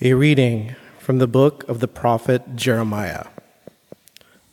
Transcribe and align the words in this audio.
A 0.00 0.12
reading 0.12 0.74
from 0.98 1.18
the 1.18 1.28
book 1.28 1.62
of 1.68 1.78
the 1.78 1.86
prophet 1.86 2.56
Jeremiah. 2.56 3.26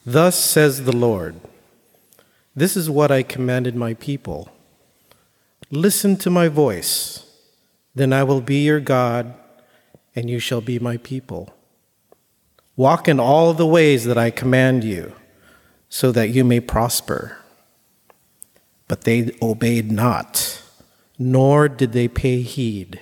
Thus 0.06 0.40
says 0.40 0.84
the 0.84 0.96
Lord 0.96 1.42
This 2.56 2.78
is 2.78 2.92
what 2.92 3.10
I 3.10 3.24
commanded 3.24 3.76
my 3.76 3.96
people. 3.96 4.50
Listen 5.72 6.16
to 6.18 6.30
my 6.30 6.48
voice, 6.48 7.26
then 7.96 8.14
I 8.14 8.22
will 8.22 8.40
be 8.40 8.64
your 8.64 8.80
God, 8.80 9.34
and 10.16 10.30
you 10.30 10.38
shall 10.38 10.62
be 10.62 10.78
my 10.78 10.98
people. 10.98 11.52
Walk 12.76 13.08
in 13.08 13.20
all 13.20 13.56
the 13.56 13.66
ways 13.66 14.06
that 14.06 14.20
I 14.20 14.30
command 14.30 14.84
you, 14.84 15.16
so 15.90 16.12
that 16.12 16.30
you 16.30 16.44
may 16.44 16.60
prosper. 16.60 17.38
But 18.88 19.06
they 19.06 19.36
obeyed 19.42 19.92
not, 19.92 20.62
nor 21.18 21.68
did 21.68 21.94
they 21.94 22.08
pay 22.08 22.44
heed. 22.44 23.00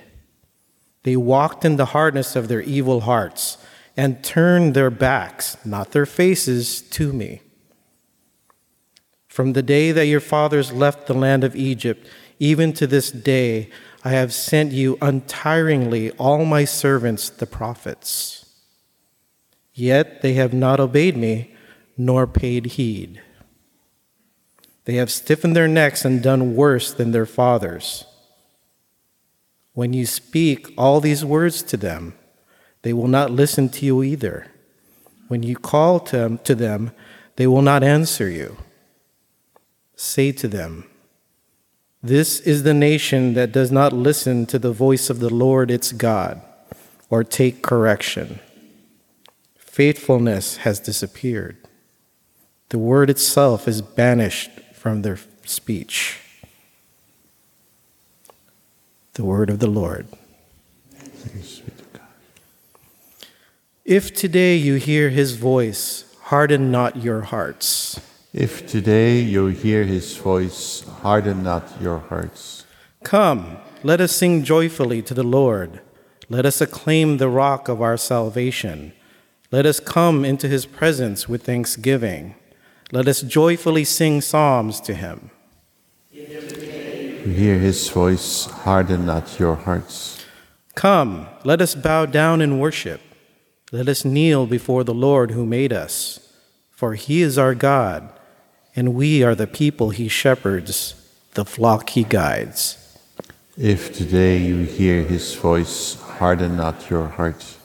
They 1.02 1.16
walked 1.16 1.64
in 1.64 1.76
the 1.76 1.86
hardness 1.86 2.36
of 2.36 2.48
their 2.48 2.60
evil 2.60 3.00
hearts 3.02 3.58
and 3.96 4.22
turned 4.22 4.74
their 4.74 4.90
backs, 4.90 5.56
not 5.64 5.92
their 5.92 6.06
faces, 6.06 6.80
to 6.82 7.12
me. 7.12 7.42
From 9.28 9.52
the 9.52 9.62
day 9.62 9.92
that 9.92 10.06
your 10.06 10.20
fathers 10.20 10.72
left 10.72 11.06
the 11.06 11.14
land 11.14 11.44
of 11.44 11.56
Egypt, 11.56 12.06
even 12.38 12.72
to 12.74 12.86
this 12.86 13.10
day, 13.10 13.70
I 14.02 14.10
have 14.10 14.32
sent 14.32 14.72
you 14.72 14.96
untiringly 15.00 16.12
all 16.18 16.44
my 16.44 16.64
servants, 16.64 17.28
the 17.30 17.46
prophets. 17.46 18.46
Yet 19.72 20.22
they 20.22 20.34
have 20.34 20.52
not 20.52 20.80
obeyed 20.80 21.16
me, 21.16 21.54
nor 21.96 22.26
paid 22.26 22.66
heed. 22.66 23.22
They 24.84 24.94
have 24.94 25.10
stiffened 25.10 25.54
their 25.54 25.68
necks 25.68 26.04
and 26.04 26.22
done 26.22 26.56
worse 26.56 26.92
than 26.92 27.12
their 27.12 27.26
fathers. 27.26 28.06
When 29.74 29.92
you 29.92 30.06
speak 30.06 30.72
all 30.76 31.00
these 31.00 31.24
words 31.24 31.62
to 31.64 31.76
them, 31.76 32.14
they 32.82 32.92
will 32.92 33.08
not 33.08 33.30
listen 33.30 33.68
to 33.70 33.86
you 33.86 34.02
either. 34.02 34.46
When 35.28 35.42
you 35.42 35.56
call 35.56 36.00
to 36.00 36.38
them, 36.38 36.90
they 37.36 37.46
will 37.46 37.62
not 37.62 37.82
answer 37.82 38.28
you. 38.28 38.56
Say 39.94 40.32
to 40.32 40.48
them, 40.48 40.88
This 42.02 42.40
is 42.40 42.62
the 42.62 42.74
nation 42.74 43.34
that 43.34 43.52
does 43.52 43.70
not 43.70 43.92
listen 43.92 44.46
to 44.46 44.58
the 44.58 44.72
voice 44.72 45.10
of 45.10 45.20
the 45.20 45.32
Lord 45.32 45.70
its 45.70 45.92
God 45.92 46.42
or 47.10 47.22
take 47.22 47.62
correction. 47.62 48.40
Faithfulness 49.56 50.58
has 50.58 50.80
disappeared. 50.80 51.56
The 52.70 52.78
word 52.78 53.10
itself 53.10 53.68
is 53.68 53.82
banished 53.82 54.50
from 54.74 55.02
their 55.02 55.18
speech. 55.44 56.18
The 59.20 59.26
word 59.26 59.50
of 59.50 59.58
the 59.58 59.66
Lord. 59.66 60.06
If 63.84 64.14
today 64.14 64.56
you 64.56 64.76
hear 64.76 65.10
his 65.10 65.36
voice, 65.36 66.16
harden 66.22 66.70
not 66.70 66.96
your 66.96 67.20
hearts. 67.20 68.00
If 68.32 68.66
today 68.66 69.20
you 69.20 69.48
hear 69.48 69.84
his 69.84 70.16
voice, 70.16 70.88
harden 71.02 71.42
not 71.42 71.70
your 71.82 71.98
hearts. 71.98 72.64
Come, 73.04 73.58
let 73.82 74.00
us 74.00 74.16
sing 74.16 74.42
joyfully 74.42 75.02
to 75.02 75.12
the 75.12 75.22
Lord. 75.22 75.80
Let 76.30 76.46
us 76.46 76.62
acclaim 76.62 77.18
the 77.18 77.28
rock 77.28 77.68
of 77.68 77.82
our 77.82 77.98
salvation. 77.98 78.94
Let 79.52 79.66
us 79.66 79.80
come 79.80 80.24
into 80.24 80.48
his 80.48 80.64
presence 80.64 81.28
with 81.28 81.42
thanksgiving. 81.42 82.36
Let 82.90 83.06
us 83.06 83.20
joyfully 83.20 83.84
sing 83.84 84.22
psalms 84.22 84.80
to 84.80 84.94
him. 84.94 85.30
You 87.24 87.32
hear 87.32 87.58
his 87.58 87.86
voice, 87.90 88.46
harden 88.46 89.04
not 89.04 89.38
your 89.38 89.54
hearts. 89.54 90.24
Come, 90.74 91.26
let 91.44 91.60
us 91.60 91.74
bow 91.74 92.06
down 92.06 92.40
and 92.40 92.58
worship. 92.58 93.02
Let 93.72 93.88
us 93.88 94.06
kneel 94.06 94.46
before 94.46 94.84
the 94.84 94.94
Lord 94.94 95.32
who 95.32 95.44
made 95.44 95.70
us. 95.70 96.32
For 96.70 96.94
he 96.94 97.20
is 97.20 97.36
our 97.36 97.54
God, 97.54 98.10
and 98.74 98.94
we 98.94 99.22
are 99.22 99.34
the 99.34 99.46
people 99.46 99.90
he 99.90 100.08
shepherds, 100.08 100.94
the 101.34 101.44
flock 101.44 101.90
he 101.90 102.04
guides. 102.04 102.96
If 103.58 103.94
today 103.94 104.38
you 104.38 104.64
hear 104.64 105.02
his 105.02 105.34
voice, 105.34 106.00
harden 106.00 106.56
not 106.56 106.88
your 106.88 107.08
hearts. 107.08 107.58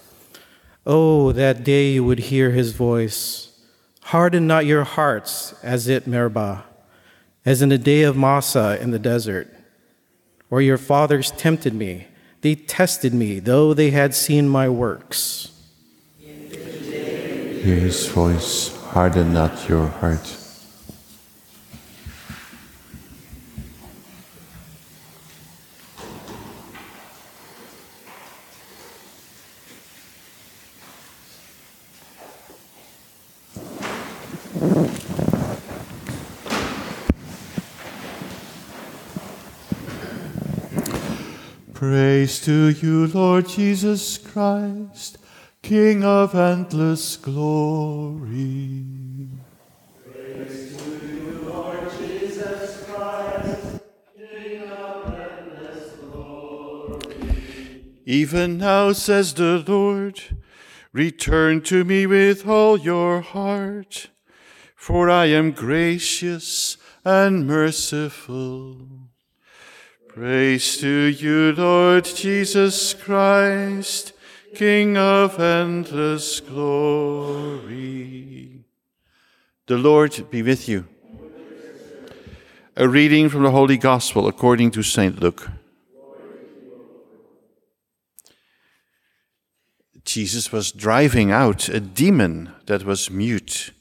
Oh, 0.86 1.32
that 1.32 1.64
day 1.64 1.94
you 1.94 2.04
would 2.04 2.20
hear 2.20 2.52
his 2.52 2.74
voice. 2.74 3.58
Harden 4.02 4.48
not 4.48 4.66
your 4.66 4.84
hearts 4.84 5.56
as 5.64 5.88
at 5.88 6.08
Meribah, 6.08 6.66
as 7.46 7.62
in 7.62 7.70
the 7.70 7.78
day 7.78 8.02
of 8.02 8.18
Massah 8.18 8.82
in 8.82 8.90
the 8.92 9.00
desert, 9.00 9.54
where 10.50 10.62
your 10.62 10.80
fathers 10.80 11.32
tempted 11.32 11.74
me. 11.74 12.08
They 12.42 12.56
tested 12.56 13.14
me, 13.14 13.40
though 13.40 13.74
they 13.74 13.92
had 13.92 14.14
seen 14.16 14.50
my 14.50 14.68
works. 14.68 15.52
Hear 16.20 17.80
his 17.80 18.08
voice, 18.08 18.76
harden 18.88 19.34
not 19.34 19.70
your 19.70 19.88
heart. 19.88 20.38
Praise 41.88 42.40
to 42.40 42.70
you, 42.70 43.06
Lord 43.06 43.48
Jesus 43.48 44.18
Christ, 44.18 45.20
King 45.62 46.04
of 46.04 46.34
endless 46.34 47.16
glory. 47.16 48.84
Even 58.08 58.58
now, 58.58 58.92
says 58.92 59.36
the 59.36 59.64
Lord, 59.68 60.20
return 60.92 61.62
to 61.62 61.84
me 61.84 62.08
with 62.08 62.48
all 62.48 62.80
your 62.80 63.22
heart, 63.22 64.10
for 64.76 65.08
I 65.08 65.26
am 65.26 65.52
gracious 65.52 66.78
and 67.04 67.46
merciful. 67.46 69.06
Praise 70.16 70.78
to 70.78 70.88
you, 70.88 71.52
Lord 71.52 72.06
Jesus 72.06 72.94
Christ, 72.94 74.14
King 74.54 74.96
of 74.96 75.38
endless 75.42 76.40
glory. 76.40 77.84
The 79.68 79.78
Lord 79.78 80.32
be 80.32 80.42
with 80.42 80.70
you. 80.70 80.88
A 82.78 82.88
reading 82.88 83.28
from 83.28 83.44
the 83.44 83.52
Holy 83.52 83.76
Gospel 83.76 84.30
according 84.30 84.72
to 84.72 84.84
St. 84.84 85.20
Luke. 85.20 85.50
Jesus 90.06 90.50
was 90.50 90.72
driving 90.72 91.30
out 91.30 91.68
a 91.68 91.82
demon 91.82 92.54
that 92.68 92.86
was 92.86 93.12
mute. 93.12 93.72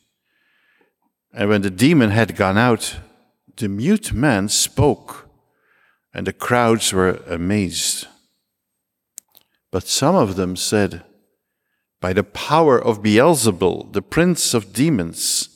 And 1.33 1.49
when 1.49 1.63
the 1.63 1.71
demon 1.71 2.11
had 2.11 2.35
gone 2.35 2.59
out, 2.59 2.97
the 3.57 3.69
mute 3.69 4.13
man 4.13 4.49
spoke, 4.49 5.24
and 6.15 6.27
the 6.27 6.33
crowds 6.33 6.93
were 6.93 7.21
amazed. 7.29 8.07
But 9.73 9.89
some 9.89 10.15
of 10.15 10.37
them 10.37 10.55
said, 10.55 11.03
By 12.01 12.13
the 12.13 12.23
power 12.23 12.81
of 12.81 13.03
Beelzebul, 13.03 13.93
the 13.93 14.03
prince 14.03 14.55
of 14.55 14.73
demons, 14.73 15.49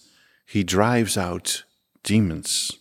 he 0.45 0.65
drives 0.65 1.17
out 1.17 1.63
demons. 2.03 2.73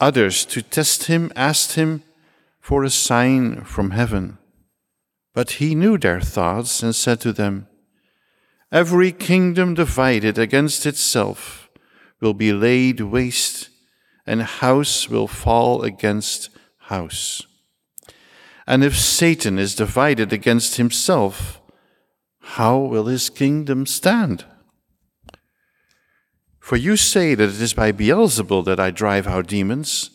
Others, 0.00 0.44
to 0.46 0.62
test 0.62 1.04
him, 1.04 1.30
asked 1.36 1.74
him 1.74 2.02
for 2.58 2.82
a 2.82 2.90
sign 2.90 3.62
from 3.62 3.90
heaven. 3.90 4.38
But 5.32 5.52
he 5.52 5.74
knew 5.74 5.96
their 5.96 6.20
thoughts 6.20 6.82
and 6.82 6.94
said 6.94 7.20
to 7.20 7.32
them, 7.32 7.68
Every 8.72 9.12
kingdom 9.12 9.74
divided 9.74 10.38
against 10.38 10.86
itself 10.86 11.68
will 12.20 12.34
be 12.34 12.52
laid 12.52 13.00
waste, 13.00 13.69
and 14.26 14.42
house 14.42 15.08
will 15.08 15.26
fall 15.26 15.82
against 15.82 16.50
house. 16.78 17.46
And 18.66 18.84
if 18.84 18.96
Satan 18.96 19.58
is 19.58 19.74
divided 19.74 20.32
against 20.32 20.76
himself, 20.76 21.60
how 22.40 22.78
will 22.78 23.06
his 23.06 23.30
kingdom 23.30 23.86
stand? 23.86 24.44
For 26.58 26.76
you 26.76 26.96
say 26.96 27.34
that 27.34 27.48
it 27.48 27.60
is 27.60 27.74
by 27.74 27.90
Beelzebul 27.90 28.64
that 28.66 28.78
I 28.78 28.90
drive 28.90 29.26
out 29.26 29.48
demons. 29.48 30.10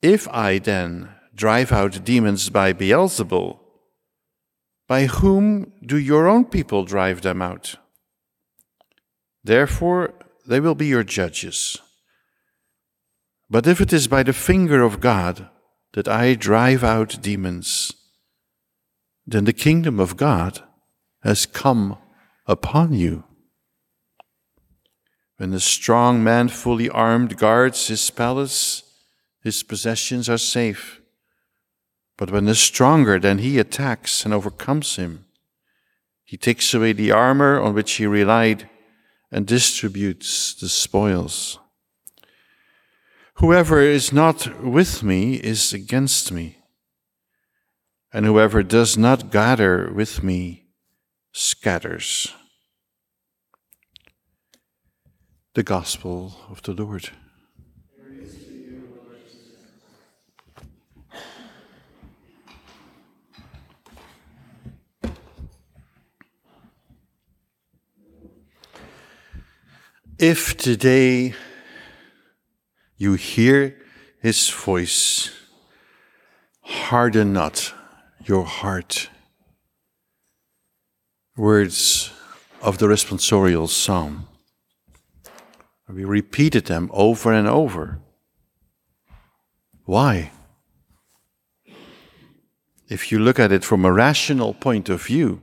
If 0.00 0.26
I 0.28 0.58
then 0.58 1.10
drive 1.34 1.70
out 1.70 2.04
demons 2.04 2.50
by 2.50 2.72
Beelzebul, 2.72 3.60
by 4.88 5.06
whom 5.06 5.72
do 5.86 5.96
your 5.96 6.26
own 6.26 6.46
people 6.46 6.84
drive 6.84 7.22
them 7.22 7.40
out? 7.40 7.76
Therefore, 9.44 10.14
they 10.46 10.60
will 10.60 10.74
be 10.74 10.86
your 10.86 11.04
judges. 11.04 11.78
But 13.52 13.66
if 13.66 13.82
it 13.82 13.92
is 13.92 14.08
by 14.08 14.22
the 14.22 14.32
finger 14.32 14.80
of 14.80 14.98
God 14.98 15.46
that 15.92 16.08
I 16.08 16.32
drive 16.32 16.82
out 16.82 17.20
demons, 17.20 17.92
then 19.26 19.44
the 19.44 19.52
kingdom 19.52 20.00
of 20.00 20.16
God 20.16 20.62
has 21.22 21.44
come 21.44 21.98
upon 22.46 22.94
you. 22.94 23.24
When 25.36 25.50
the 25.50 25.60
strong 25.60 26.24
man, 26.24 26.48
fully 26.48 26.88
armed, 26.88 27.36
guards 27.36 27.88
his 27.88 28.08
palace, 28.08 28.84
his 29.42 29.62
possessions 29.62 30.30
are 30.30 30.38
safe. 30.38 31.02
But 32.16 32.30
when 32.30 32.46
the 32.46 32.54
stronger 32.54 33.18
than 33.18 33.36
he 33.36 33.58
attacks 33.58 34.24
and 34.24 34.32
overcomes 34.32 34.96
him, 34.96 35.26
he 36.24 36.38
takes 36.38 36.72
away 36.72 36.94
the 36.94 37.12
armor 37.12 37.60
on 37.60 37.74
which 37.74 37.92
he 37.92 38.06
relied 38.06 38.70
and 39.30 39.46
distributes 39.46 40.54
the 40.54 40.70
spoils. 40.70 41.58
Whoever 43.36 43.80
is 43.80 44.12
not 44.12 44.62
with 44.62 45.02
me 45.02 45.34
is 45.34 45.72
against 45.72 46.30
me, 46.30 46.58
and 48.12 48.24
whoever 48.24 48.62
does 48.62 48.96
not 48.96 49.30
gather 49.30 49.92
with 49.92 50.22
me 50.22 50.66
scatters. 51.32 52.32
The 55.54 55.62
Gospel 55.62 56.34
of 56.48 56.62
the 56.62 56.72
Lord. 56.72 57.10
If 70.18 70.56
today 70.56 71.34
you 73.02 73.14
hear 73.14 73.76
his 74.20 74.48
voice, 74.48 75.28
harden 76.60 77.32
not 77.32 77.74
your 78.24 78.44
heart. 78.44 79.08
Words 81.36 82.12
of 82.60 82.78
the 82.78 82.86
responsorial 82.86 83.68
psalm. 83.68 84.28
We 85.88 86.04
repeated 86.04 86.66
them 86.66 86.90
over 86.92 87.32
and 87.32 87.48
over. 87.48 87.98
Why? 89.84 90.30
If 92.88 93.10
you 93.10 93.18
look 93.18 93.40
at 93.40 93.50
it 93.50 93.64
from 93.64 93.84
a 93.84 93.92
rational 93.92 94.54
point 94.54 94.88
of 94.88 95.02
view, 95.02 95.40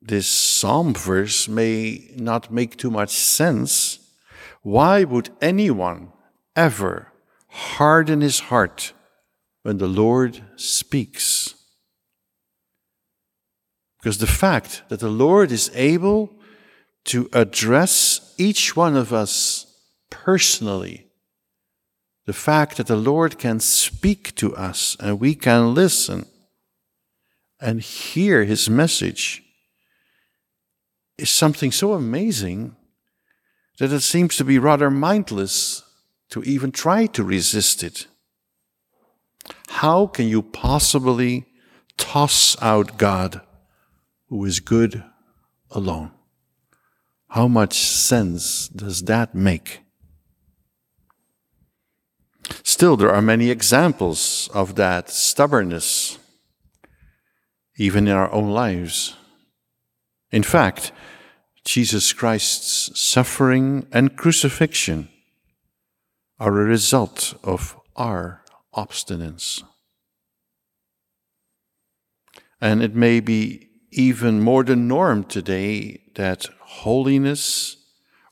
this 0.00 0.28
psalm 0.28 0.94
verse 0.94 1.48
may 1.48 2.12
not 2.14 2.52
make 2.52 2.76
too 2.76 2.90
much 2.90 3.10
sense. 3.10 3.98
Why 4.62 5.04
would 5.04 5.30
anyone 5.40 6.12
ever 6.56 7.12
harden 7.48 8.20
his 8.20 8.40
heart 8.40 8.92
when 9.62 9.78
the 9.78 9.88
Lord 9.88 10.42
speaks? 10.56 11.54
Because 13.98 14.18
the 14.18 14.26
fact 14.26 14.82
that 14.88 15.00
the 15.00 15.08
Lord 15.08 15.50
is 15.50 15.70
able 15.74 16.30
to 17.06 17.28
address 17.32 18.34
each 18.38 18.76
one 18.76 18.96
of 18.96 19.12
us 19.12 19.66
personally, 20.10 21.06
the 22.26 22.32
fact 22.32 22.76
that 22.76 22.86
the 22.86 22.96
Lord 22.96 23.38
can 23.38 23.60
speak 23.60 24.34
to 24.36 24.54
us 24.54 24.96
and 25.00 25.18
we 25.18 25.34
can 25.34 25.74
listen 25.74 26.26
and 27.60 27.80
hear 27.80 28.44
his 28.44 28.68
message 28.68 29.42
is 31.16 31.30
something 31.30 31.72
so 31.72 31.94
amazing 31.94 32.76
that 33.78 33.92
it 33.92 34.00
seems 34.00 34.36
to 34.36 34.44
be 34.44 34.58
rather 34.58 34.90
mindless 34.90 35.82
to 36.30 36.42
even 36.42 36.72
try 36.72 37.06
to 37.06 37.22
resist 37.24 37.82
it. 37.82 38.06
How 39.68 40.06
can 40.06 40.28
you 40.28 40.42
possibly 40.42 41.46
toss 41.96 42.60
out 42.60 42.98
God 42.98 43.40
who 44.28 44.44
is 44.44 44.60
good 44.60 45.04
alone? 45.70 46.10
How 47.28 47.46
much 47.46 47.74
sense 47.74 48.68
does 48.68 49.02
that 49.02 49.34
make? 49.34 49.80
Still, 52.62 52.96
there 52.96 53.12
are 53.12 53.22
many 53.22 53.50
examples 53.50 54.48
of 54.54 54.74
that 54.76 55.10
stubbornness, 55.10 56.18
even 57.76 58.08
in 58.08 58.14
our 58.14 58.32
own 58.32 58.50
lives. 58.50 59.14
In 60.32 60.42
fact, 60.42 60.92
Jesus 61.68 62.14
Christ's 62.14 62.98
suffering 62.98 63.86
and 63.92 64.16
crucifixion 64.16 65.10
are 66.40 66.58
a 66.58 66.64
result 66.64 67.34
of 67.44 67.78
our 67.94 68.42
obstinance. 68.74 69.62
And 72.58 72.82
it 72.82 72.94
may 72.94 73.20
be 73.20 73.68
even 73.90 74.40
more 74.40 74.64
the 74.64 74.76
norm 74.76 75.24
today 75.24 76.04
that 76.14 76.46
holiness 76.58 77.76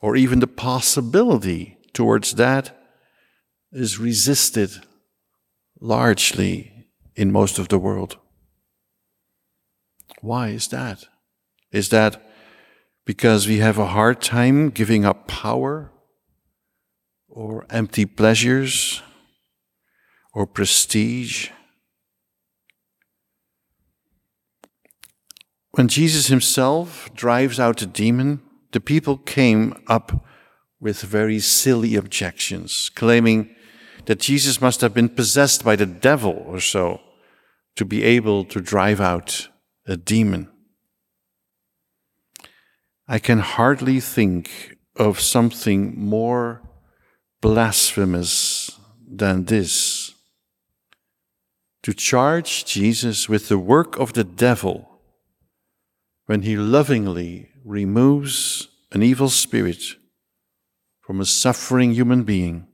or 0.01 0.17
even 0.17 0.39
the 0.39 0.47
possibility 0.47 1.77
towards 1.93 2.37
that 2.37 2.75
is 3.71 3.99
resisted 3.99 4.71
largely 5.79 6.87
in 7.15 7.31
most 7.31 7.59
of 7.59 7.69
the 7.69 7.79
world. 7.79 8.17
Why 10.23 10.49
is 10.49 10.69
that? 10.69 11.05
Is 11.71 11.91
that 11.91 12.26
because 13.07 13.47
we 13.47 13.59
have 13.59 13.79
a 13.79 13.87
hard 13.87 14.21
time 14.21 14.69
giving 14.69 15.05
up 15.05 15.27
power 15.29 15.91
or 17.29 17.65
empty 17.71 18.05
pleasures 18.05 19.03
or 20.35 20.47
prestige? 20.47 21.51
When 25.71 25.89
Jesus 25.89 26.27
himself 26.27 27.09
drives 27.15 27.61
out 27.61 27.81
a 27.81 27.87
demon, 27.87 28.43
the 28.73 28.81
people 28.81 29.19
came 29.19 29.75
up 29.87 30.25
with 30.81 31.01
very 31.03 31.39
silly 31.39 31.95
objections, 31.95 32.91
claiming 32.95 33.55
that 34.07 34.21
Jesus 34.21 34.61
must 34.61 34.81
have 34.81 34.95
been 34.95 35.09
possessed 35.09 35.65
by 35.65 35.77
the 35.77 35.87
devil 35.87 36.45
or 36.47 36.61
so 36.61 37.01
to 37.77 37.85
be 37.85 38.03
able 38.03 38.45
to 38.47 38.61
drive 38.61 39.01
out 39.01 39.49
a 39.87 39.97
demon. 39.97 40.49
I 43.09 43.21
can 43.21 43.39
hardly 43.39 44.01
think 44.01 44.77
of 44.97 45.21
something 45.21 45.97
more 45.97 46.63
blasphemous 47.41 48.71
than 49.07 49.45
this. 49.45 50.15
To 51.85 51.95
charge 51.95 52.65
Jesus 52.65 53.29
with 53.29 53.49
the 53.49 53.59
work 53.59 53.97
of 53.97 54.15
the 54.15 54.25
devil 54.25 55.01
when 56.27 56.43
he 56.43 56.57
lovingly 56.57 57.51
removes 57.65 58.69
an 58.91 59.05
evil 59.05 59.29
spirit 59.29 59.83
from 61.01 61.21
a 61.21 61.25
suffering 61.25 61.93
human 61.93 62.25
being 62.25 62.67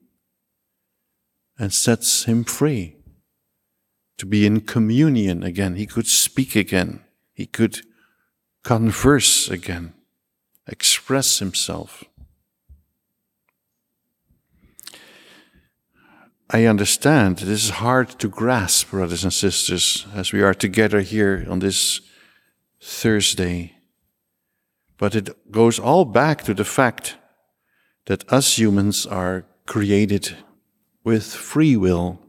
and 1.59 1.75
sets 1.75 2.25
him 2.25 2.45
free 2.45 2.97
to 4.17 4.25
be 4.25 4.47
in 4.47 4.63
communion 4.63 5.43
again. 5.43 5.77
He 5.77 5.85
could 5.85 6.07
speak 6.07 6.57
again. 6.57 7.05
He 7.35 7.45
could 7.45 7.81
converse 8.65 9.51
again 9.51 9.93
express 10.67 11.39
himself. 11.39 12.05
I 16.55 16.67
understand 16.67 17.39
this 17.39 17.65
is 17.65 17.71
hard 17.71 18.11
to 18.19 18.29
grasp, 18.29 18.91
brothers 18.91 19.25
and 19.25 19.33
sisters, 19.33 20.07
as 20.15 20.33
we 20.33 20.43
are 20.43 20.53
together 20.53 21.01
here 21.01 21.47
on 21.49 21.61
this 21.61 22.03
Thursday. 22.81 23.77
But 24.99 25.15
it 25.15 25.51
goes 25.51 25.79
all 25.79 26.05
back 26.05 26.45
to 26.45 26.53
the 26.53 26.65
fact 26.65 27.17
that 28.05 28.31
us 28.31 28.59
humans 28.59 29.07
are 29.07 29.47
created 29.67 30.37
with 31.05 31.35
free 31.35 31.77
will. 31.77 32.21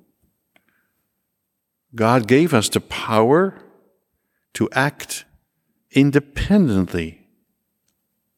God 1.93 2.27
gave 2.27 2.53
us 2.53 2.69
the 2.69 2.79
power 2.79 3.61
to 4.53 4.69
act 4.71 5.25
independently 5.91 7.22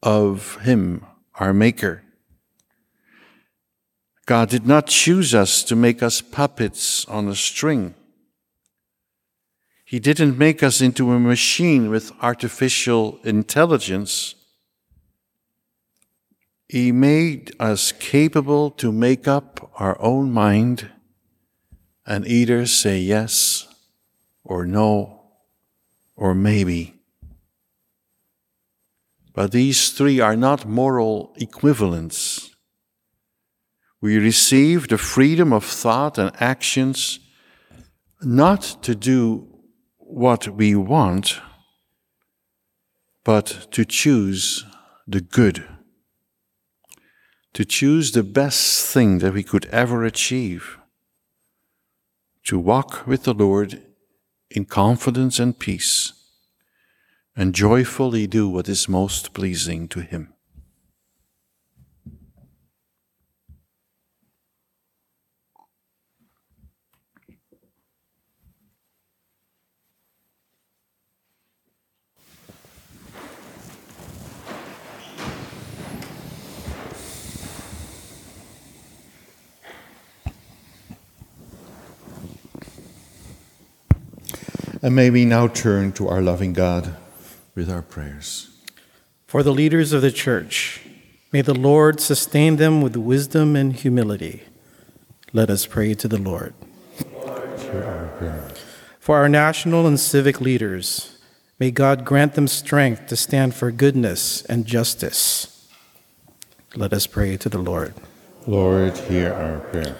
of 0.05 0.61
Him, 0.61 1.05
our 1.35 1.53
Maker. 1.53 2.03
God 4.25 4.49
did 4.49 4.65
not 4.65 4.87
choose 4.87 5.35
us 5.35 5.63
to 5.65 5.75
make 5.75 6.01
us 6.01 6.21
puppets 6.21 7.05
on 7.05 7.27
a 7.27 7.35
string. 7.35 7.93
He 9.83 9.99
didn't 9.99 10.37
make 10.37 10.63
us 10.63 10.81
into 10.81 11.11
a 11.11 11.19
machine 11.19 11.89
with 11.89 12.11
artificial 12.21 13.19
intelligence. 13.23 14.33
He 16.67 16.91
made 16.91 17.53
us 17.59 17.91
capable 17.91 18.71
to 18.71 18.91
make 18.91 19.27
up 19.27 19.71
our 19.75 19.99
own 20.01 20.31
mind 20.31 20.89
and 22.05 22.25
either 22.25 22.65
say 22.65 22.99
yes 22.99 23.67
or 24.43 24.65
no 24.65 25.21
or 26.15 26.33
maybe. 26.33 26.94
But 29.35 29.51
these 29.51 29.89
three 29.89 30.21
are 30.21 30.37
not 30.37 30.65
moral 30.65 31.33
equivalents. 31.35 32.55
We 33.99 34.17
receive 34.17 34.87
the 34.87 34.97
freedom 34.97 35.51
of 35.51 35.65
thought 35.65 36.17
and 36.17 36.31
actions 36.39 37.19
not 38.21 38.61
to 38.83 38.95
do 38.95 39.47
what 39.97 40.47
we 40.47 40.73
want, 40.73 41.41
but 43.25 43.67
to 43.71 43.83
choose 43.83 44.63
the 45.05 45.19
good, 45.19 45.67
to 47.53 47.65
choose 47.65 48.11
the 48.11 48.23
best 48.23 48.85
thing 48.85 49.19
that 49.19 49.33
we 49.33 49.43
could 49.43 49.65
ever 49.65 50.05
achieve, 50.05 50.77
to 52.45 52.57
walk 52.57 53.05
with 53.05 53.23
the 53.23 53.33
Lord 53.33 53.81
in 54.49 54.63
confidence 54.65 55.39
and 55.39 55.57
peace, 55.59 56.13
and 57.35 57.53
joyfully 57.53 58.27
do 58.27 58.47
what 58.47 58.69
is 58.69 58.87
most 58.87 59.33
pleasing 59.33 59.87
to 59.89 59.99
Him. 59.99 60.31
And 84.81 84.95
may 84.95 85.09
we 85.09 85.25
now 85.25 85.47
turn 85.47 85.93
to 85.93 86.07
our 86.07 86.21
loving 86.21 86.53
God 86.53 86.95
with 87.55 87.69
our 87.69 87.81
prayers. 87.81 88.49
For 89.25 89.41
the 89.41 89.51
leaders 89.51 89.93
of 89.93 90.01
the 90.01 90.11
church, 90.11 90.81
may 91.31 91.41
the 91.41 91.53
Lord 91.53 91.99
sustain 91.99 92.57
them 92.57 92.81
with 92.81 92.95
wisdom 92.95 93.55
and 93.55 93.73
humility. 93.73 94.43
Let 95.33 95.49
us 95.49 95.65
pray 95.65 95.93
to 95.95 96.07
the 96.07 96.17
Lord. 96.17 96.53
For 98.99 99.17
our 99.17 99.29
national 99.29 99.87
and 99.87 99.99
civic 99.99 100.39
leaders, 100.39 101.17
may 101.59 101.71
God 101.71 102.05
grant 102.05 102.33
them 102.33 102.47
strength 102.47 103.07
to 103.07 103.15
stand 103.15 103.55
for 103.55 103.71
goodness 103.71 104.43
and 104.43 104.65
justice. 104.65 105.67
Let 106.75 106.93
us 106.93 107.07
pray 107.07 107.37
to 107.37 107.49
the 107.49 107.57
Lord. 107.57 107.93
Lord, 108.45 108.97
hear 108.97 109.33
our 109.33 109.59
prayer. 109.59 109.95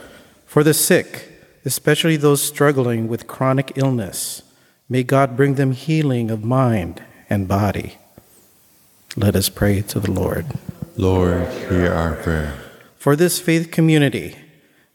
For 0.45 0.63
the 0.63 0.73
sick, 0.73 1.29
especially 1.65 2.17
those 2.17 2.41
struggling 2.41 3.07
with 3.07 3.27
chronic 3.27 3.73
illness, 3.75 4.43
May 4.87 5.01
God 5.01 5.35
bring 5.35 5.55
them 5.55 5.71
healing 5.71 6.29
of 6.29 6.43
mind 6.43 7.01
and 7.29 7.47
body. 7.47 7.97
Let 9.15 9.35
us 9.35 9.49
pray 9.49 9.81
to 9.83 9.99
the 9.99 10.11
Lord. 10.11 10.45
Lord, 10.97 11.47
hear 11.69 11.93
our 11.93 12.15
prayer. 12.15 12.53
For 12.97 13.15
this 13.15 13.39
faith 13.39 13.71
community, 13.71 14.35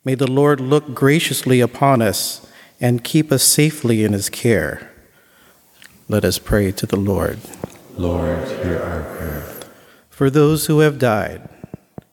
may 0.04 0.14
the 0.14 0.30
Lord 0.30 0.60
look 0.60 0.94
graciously 0.94 1.60
upon 1.60 2.02
us 2.02 2.46
and 2.80 3.04
keep 3.04 3.30
us 3.30 3.42
safely 3.42 4.04
in 4.04 4.12
his 4.12 4.28
care. 4.28 4.90
Let 6.08 6.24
us 6.24 6.38
pray 6.38 6.72
to 6.72 6.86
the 6.86 6.96
Lord. 6.96 7.38
Lord, 7.96 8.48
hear 8.48 8.80
our 8.82 9.02
prayer. 9.16 9.46
For 10.08 10.28
those 10.28 10.66
who 10.66 10.80
have 10.80 10.98
died, 10.98 11.48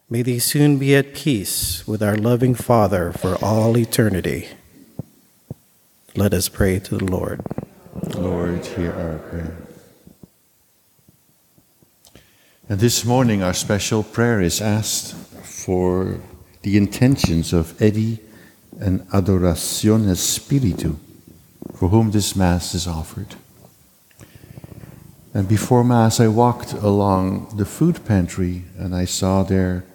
may 0.09 0.21
they 0.21 0.39
soon 0.39 0.77
be 0.77 0.95
at 0.95 1.13
peace 1.13 1.87
with 1.87 2.03
our 2.03 2.15
loving 2.15 2.55
Father 2.55 3.11
for 3.11 3.35
all 3.43 3.77
eternity. 3.77 4.49
Let 6.15 6.33
us 6.33 6.49
pray 6.49 6.79
to 6.79 6.97
the 6.97 7.05
Lord. 7.05 7.41
Lord, 8.15 8.65
hear 8.65 8.91
our 8.91 9.17
prayer. 9.17 9.66
And 12.69 12.81
this 12.81 13.05
morning, 13.05 13.41
our 13.41 13.53
special 13.53 14.03
prayer 14.03 14.41
is 14.41 14.59
asked 14.59 15.15
for 15.15 16.19
the 16.63 16.75
intentions 16.75 17.53
of 17.53 17.81
Eddie 17.81 18.19
and 18.77 19.07
Adoración 19.11 20.09
Espíritu, 20.09 20.97
for 21.75 21.87
whom 21.87 22.11
this 22.11 22.35
Mass 22.35 22.75
is 22.75 22.85
offered. 22.85 23.35
And 25.33 25.47
before 25.47 25.85
Mass, 25.85 26.19
I 26.19 26.27
walked 26.27 26.73
along 26.73 27.55
the 27.55 27.63
food 27.63 28.03
pantry 28.03 28.65
and 28.77 28.93
I 28.93 29.05
saw 29.05 29.43
there 29.43 29.85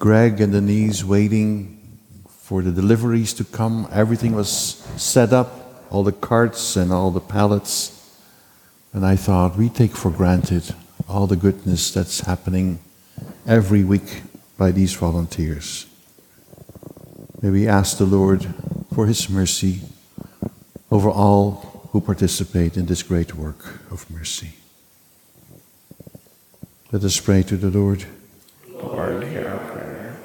Greg 0.00 0.40
and 0.40 0.52
Denise 0.52 1.04
waiting 1.04 2.00
for 2.28 2.60
the 2.60 2.72
deliveries 2.72 3.32
to 3.34 3.44
come. 3.44 3.86
Everything 3.92 4.34
was 4.34 4.50
set 4.96 5.32
up 5.32 5.84
all 5.90 6.02
the 6.02 6.10
carts 6.10 6.74
and 6.74 6.92
all 6.92 7.12
the 7.12 7.20
pallets. 7.20 7.94
And 8.92 9.06
I 9.06 9.14
thought, 9.14 9.56
we 9.56 9.68
take 9.68 9.92
for 9.92 10.10
granted 10.10 10.74
all 11.08 11.26
the 11.26 11.36
goodness 11.36 11.90
that's 11.90 12.20
happening 12.20 12.78
every 13.46 13.82
week 13.82 14.22
by 14.58 14.70
these 14.70 14.94
volunteers. 14.94 15.86
May 17.40 17.50
we 17.50 17.68
ask 17.68 17.96
the 17.96 18.04
Lord 18.04 18.46
for 18.94 19.06
His 19.06 19.28
mercy 19.30 19.80
over 20.90 21.08
all 21.08 21.88
who 21.92 22.00
participate 22.00 22.76
in 22.76 22.86
this 22.86 23.02
great 23.02 23.34
work 23.34 23.80
of 23.90 24.10
mercy. 24.10 24.50
Let 26.92 27.04
us 27.04 27.18
pray 27.20 27.42
to 27.44 27.56
the 27.56 27.70
Lord. 27.70 28.04
Lord, 28.68 29.24
hear 29.24 29.48
our 29.48 29.72
prayer. 29.72 30.16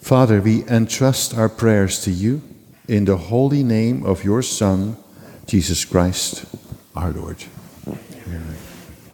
Father, 0.00 0.40
we 0.40 0.64
entrust 0.68 1.36
our 1.36 1.48
prayers 1.48 2.00
to 2.02 2.10
you 2.10 2.42
in 2.88 3.04
the 3.04 3.16
holy 3.16 3.62
name 3.62 4.04
of 4.04 4.24
your 4.24 4.42
Son, 4.42 4.96
Jesus 5.46 5.84
Christ, 5.84 6.44
our 6.96 7.12
Lord. 7.12 7.44
Amen. 7.86 8.71